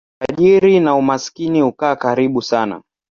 Utajiri 0.23 0.79
na 0.79 0.95
umaskini 0.95 1.61
hukaa 1.61 1.95
karibu 1.95 2.41
sana. 2.41 2.81